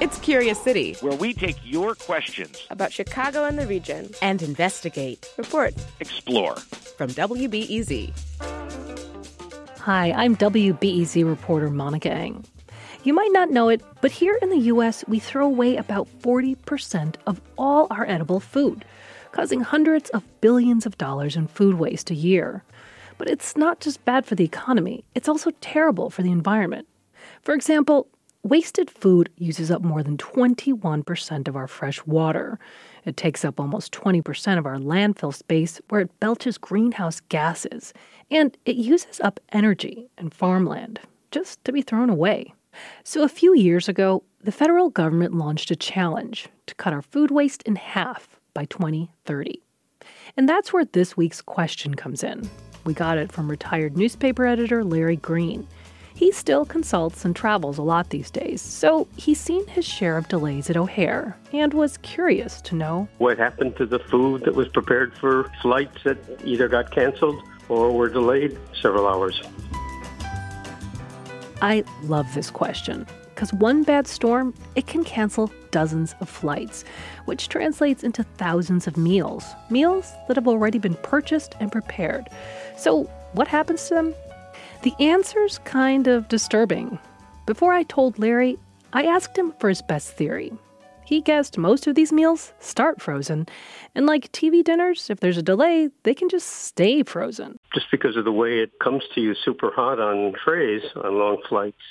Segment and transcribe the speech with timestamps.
[0.00, 5.28] It's Curious City, where we take your questions about Chicago and the region and investigate,
[5.36, 6.54] report, explore.
[6.56, 8.12] From WBEZ.
[9.80, 12.44] Hi, I'm WBEZ reporter Monica Eng.
[13.02, 17.16] You might not know it, but here in the U.S., we throw away about 40%
[17.26, 18.84] of all our edible food,
[19.32, 22.62] causing hundreds of billions of dollars in food waste a year.
[23.16, 26.86] But it's not just bad for the economy, it's also terrible for the environment.
[27.42, 28.08] For example,
[28.48, 32.58] Wasted food uses up more than 21% of our fresh water.
[33.04, 37.92] It takes up almost 20% of our landfill space where it belches greenhouse gases.
[38.30, 40.98] And it uses up energy and farmland
[41.30, 42.54] just to be thrown away.
[43.04, 47.30] So, a few years ago, the federal government launched a challenge to cut our food
[47.30, 49.62] waste in half by 2030.
[50.38, 52.48] And that's where this week's question comes in.
[52.84, 55.68] We got it from retired newspaper editor Larry Green.
[56.18, 60.26] He still consults and travels a lot these days, so he's seen his share of
[60.26, 64.66] delays at O'Hare and was curious to know what happened to the food that was
[64.66, 69.40] prepared for flights that either got canceled or were delayed several hours.
[71.62, 76.82] I love this question because one bad storm, it can cancel dozens of flights,
[77.26, 82.28] which translates into thousands of meals, meals that have already been purchased and prepared.
[82.76, 84.14] So, what happens to them?
[84.82, 87.00] The answer's kind of disturbing.
[87.46, 88.58] Before I told Larry,
[88.92, 90.52] I asked him for his best theory.
[91.04, 93.48] He guessed most of these meals start frozen,
[93.96, 97.58] and like TV dinners, if there's a delay, they can just stay frozen.
[97.74, 101.38] Just because of the way it comes to you super hot on trays on long
[101.48, 101.82] flights,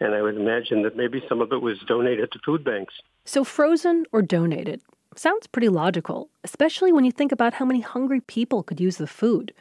[0.00, 2.92] and I would imagine that maybe some of it was donated to food banks.
[3.24, 4.82] So, frozen or donated
[5.16, 9.06] sounds pretty logical, especially when you think about how many hungry people could use the
[9.06, 9.54] food.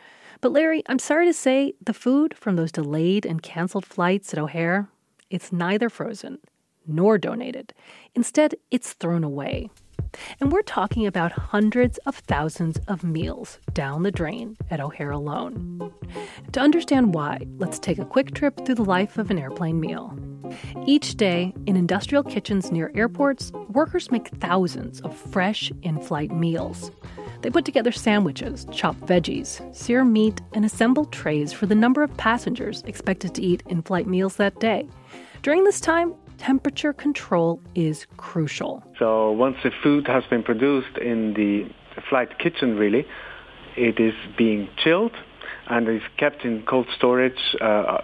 [0.44, 4.40] But Larry, I'm sorry to say, the food from those delayed and canceled flights at
[4.40, 4.90] O'Hare,
[5.30, 6.40] it's neither frozen
[6.86, 7.74] nor donated.
[8.14, 9.70] Instead, it's thrown away.
[10.42, 15.94] And we're talking about hundreds of thousands of meals down the drain at O'Hare alone.
[16.52, 20.14] To understand why, let's take a quick trip through the life of an airplane meal.
[20.86, 26.92] Each day, in industrial kitchens near airports, workers make thousands of fresh in flight meals.
[27.44, 32.16] They put together sandwiches, chop veggies, sear meat, and assemble trays for the number of
[32.16, 34.88] passengers expected to eat in flight meals that day.
[35.42, 38.82] During this time, temperature control is crucial.
[38.98, 41.70] So once the food has been produced in the
[42.10, 43.06] flight kitchen, really,
[43.76, 45.12] it is being chilled
[45.68, 47.98] and is kept in cold storage uh,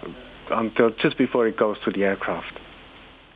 [0.50, 2.58] until just before it goes to the aircraft.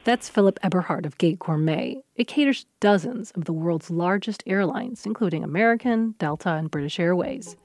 [0.04, 2.02] That's Philip Eberhard of Gate Gourmet.
[2.14, 7.56] It caters dozens of the world's largest airlines, including American, Delta, and British Airways.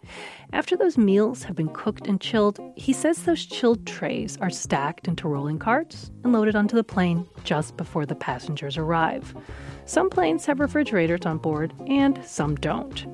[0.54, 5.10] After those meals have been cooked and chilled, he says those chilled trays are stacked
[5.10, 9.36] into rolling carts and loaded onto the plane just before the passengers arrive.
[9.84, 13.06] Some planes have refrigerators on board, and some don't.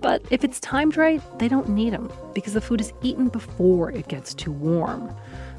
[0.00, 3.90] But if it's timed right, they don't need them because the food is eaten before
[3.90, 5.14] it gets too warm.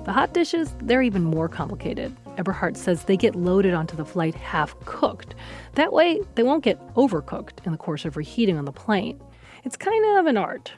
[0.06, 2.18] The hot dishes, they're even more complicated.
[2.38, 5.36] Eberhard says they get loaded onto the flight half cooked.
[5.75, 9.22] That way, they won't get overcooked in the course of reheating on the plane.
[9.64, 10.72] It's kind of an art.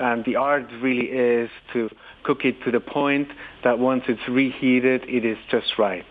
[0.00, 1.88] And the art really is to
[2.24, 3.28] cook it to the point
[3.62, 6.06] that once it's reheated, it is just right.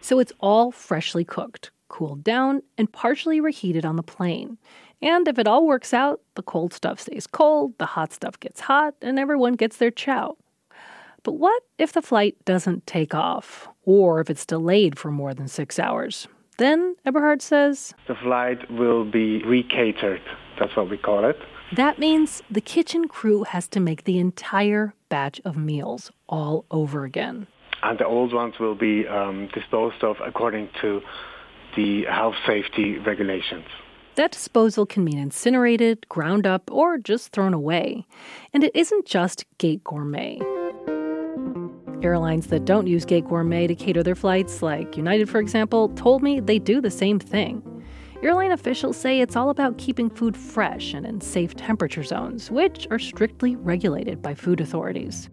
[0.00, 4.56] So it's all freshly cooked, cooled down, and partially reheated on the plane.
[5.02, 8.60] And if it all works out, the cold stuff stays cold, the hot stuff gets
[8.60, 10.36] hot, and everyone gets their chow.
[11.22, 15.48] But what if the flight doesn't take off, or if it's delayed for more than
[15.48, 16.28] six hours?
[16.58, 20.20] Then, Eberhard says, the flight will be recatered.
[20.58, 21.36] That's what we call it.
[21.74, 27.04] That means the kitchen crew has to make the entire batch of meals all over
[27.04, 27.46] again.
[27.82, 31.00] And the old ones will be um, disposed of according to
[31.76, 33.66] the health safety regulations.
[34.16, 38.04] That disposal can mean incinerated, ground up, or just thrown away.
[38.52, 40.38] And it isn't just Gate Gourmet.
[42.02, 46.22] Airlines that don't use Gate Gourmet to cater their flights, like United for example, told
[46.22, 47.62] me they do the same thing.
[48.22, 52.86] Airline officials say it's all about keeping food fresh and in safe temperature zones, which
[52.90, 55.30] are strictly regulated by food authorities.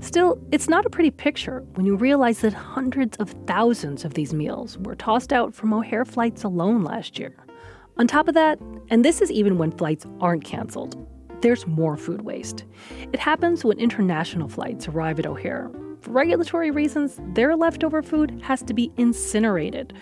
[0.00, 4.34] Still, it's not a pretty picture when you realize that hundreds of thousands of these
[4.34, 7.34] meals were tossed out from O'Hare flights alone last year.
[7.98, 8.58] On top of that,
[8.88, 11.06] and this is even when flights aren't canceled,
[11.42, 12.64] there's more food waste.
[13.12, 15.70] It happens when international flights arrive at O'Hare.
[16.00, 19.92] For regulatory reasons, their leftover food has to be incinerated.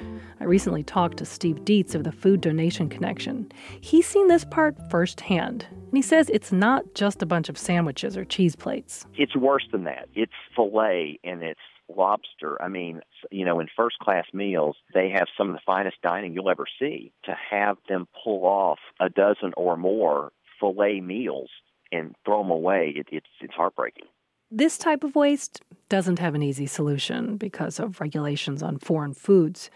[0.40, 3.50] I recently talked to Steve Dietz of the Food Donation Connection.
[3.80, 8.16] He's seen this part firsthand, and he says it's not just a bunch of sandwiches
[8.16, 9.06] or cheese plates.
[9.16, 10.08] It's worse than that.
[10.14, 12.62] It's filet and it's lobster.
[12.62, 13.00] I mean,
[13.32, 16.66] you know, in first class meals, they have some of the finest dining you'll ever
[16.78, 17.10] see.
[17.24, 20.30] To have them pull off a dozen or more
[20.60, 21.50] filet meals
[21.90, 24.06] and throw them away, it, it's it's heartbreaking.
[24.50, 25.60] This type of waste
[25.90, 29.68] doesn't have an easy solution because of regulations on foreign foods.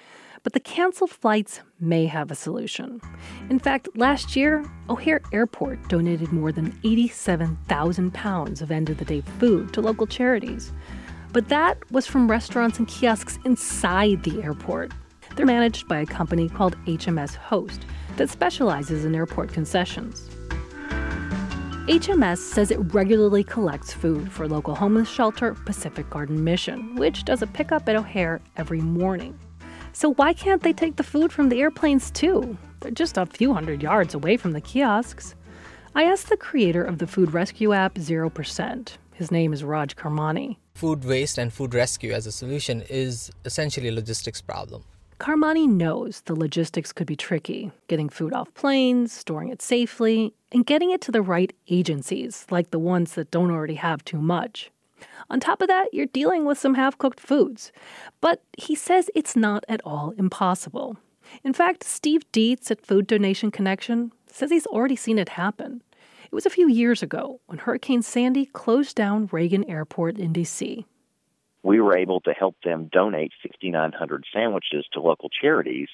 [0.44, 2.98] But the canceled flights may have a solution.
[3.50, 9.04] In fact, last year, O'Hare Airport donated more than 87,000 pounds of end of the
[9.04, 10.72] day food to local charities.
[11.34, 14.92] But that was from restaurants and kiosks inside the airport.
[15.36, 17.84] They're managed by a company called HMS Host
[18.16, 20.30] that specializes in airport concessions.
[21.88, 27.42] HMS says it regularly collects food for local homeless shelter Pacific Garden Mission, which does
[27.42, 29.36] a pickup at O'Hare every morning.
[29.92, 32.56] So why can't they take the food from the airplanes too?
[32.78, 35.34] They're just a few hundred yards away from the kiosks.
[35.92, 38.92] I asked the creator of the food rescue app 0%.
[39.14, 40.58] His name is Raj Karmani.
[40.76, 44.84] Food waste and food rescue as a solution is essentially a logistics problem.
[45.22, 50.66] Karmani knows the logistics could be tricky getting food off planes, storing it safely, and
[50.66, 54.72] getting it to the right agencies, like the ones that don't already have too much.
[55.30, 57.70] On top of that, you're dealing with some half cooked foods.
[58.20, 60.96] But he says it's not at all impossible.
[61.44, 65.84] In fact, Steve Dietz at Food Donation Connection says he's already seen it happen.
[66.24, 70.84] It was a few years ago when Hurricane Sandy closed down Reagan Airport in D.C.
[71.62, 75.88] We were able to help them donate 6,900 sandwiches to local charities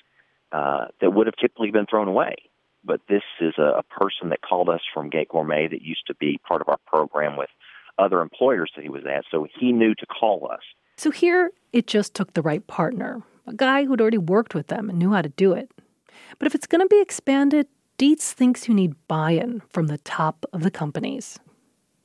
[0.53, 2.37] uh, that would have typically been thrown away.
[2.85, 6.15] But this is a, a person that called us from Gate Gourmet that used to
[6.15, 7.51] be part of our program with
[7.99, 10.61] other employers that he was at, so he knew to call us.
[10.97, 14.89] So here, it just took the right partner, a guy who'd already worked with them
[14.89, 15.71] and knew how to do it.
[16.39, 17.67] But if it's going to be expanded,
[17.99, 21.39] Dietz thinks you need buy in from the top of the companies.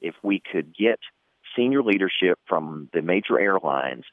[0.02, 1.00] If we could get
[1.56, 4.04] senior leadership from the major airlines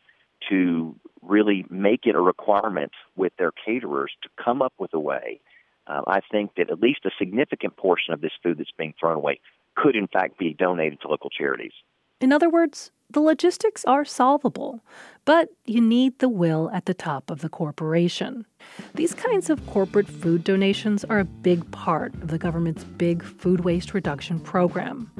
[0.48, 5.40] to really make it a requirement with their caterers to come up with a way,
[5.86, 9.16] uh, I think that at least a significant portion of this food that's being thrown
[9.16, 9.40] away
[9.76, 11.72] could in fact be donated to local charities.
[12.20, 14.80] In other words, the logistics are solvable,
[15.24, 18.46] but you need the will at the top of the corporation.
[18.94, 23.64] These kinds of corporate food donations are a big part of the government's big food
[23.64, 25.10] waste reduction program.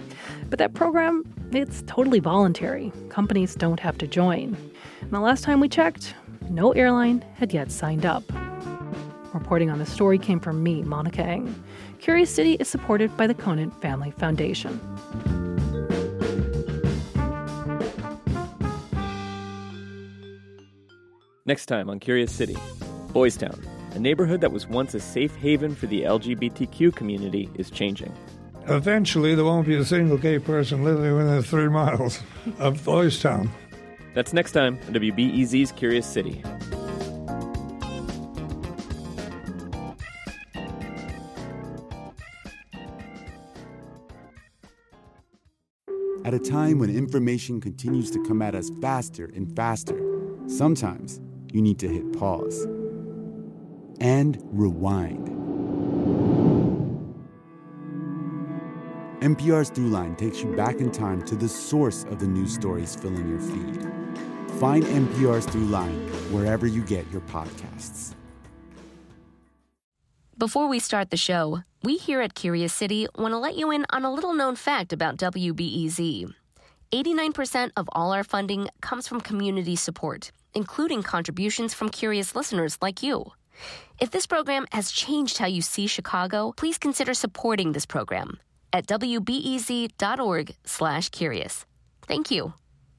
[0.49, 2.93] But that program, it's totally voluntary.
[3.09, 4.57] Companies don't have to join.
[5.01, 6.15] And the last time we checked,
[6.49, 8.23] no airline had yet signed up.
[9.35, 11.63] Reporting on the story came from me, Monica Eng.
[12.01, 14.81] Curious City is supported by the Conant Family Foundation.
[21.51, 22.57] Next time on Curious City,
[23.13, 23.61] Boys Town,
[23.97, 28.15] a neighborhood that was once a safe haven for the LGBTQ community, is changing.
[28.69, 32.21] Eventually, there won't be a single gay person living within three miles
[32.61, 33.51] of Boys Town.
[34.15, 36.41] That's next time on WBEZ's Curious City.
[46.25, 50.01] At a time when information continues to come at us faster and faster,
[50.47, 51.21] sometimes
[51.53, 52.67] you need to hit pause
[54.01, 55.29] and rewind.
[59.21, 63.29] NPR's Throughline takes you back in time to the source of the news stories filling
[63.29, 63.83] your feed.
[64.59, 68.15] Find NPR's Throughline wherever you get your podcasts.
[70.39, 73.85] Before we start the show, we here at Curious City want to let you in
[73.91, 76.33] on a little known fact about WBEZ.
[76.93, 83.03] 89% of all our funding comes from community support, including contributions from curious listeners like
[83.03, 83.33] you.
[84.01, 88.41] If this program has changed how you see Chicago, please consider supporting this program
[88.73, 91.67] at wbez.org/curious.
[92.07, 92.55] Thank you.